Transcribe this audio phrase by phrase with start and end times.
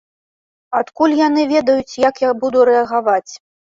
[0.79, 3.31] Адкуль яны ведаюць, як я буду рэагаваць?!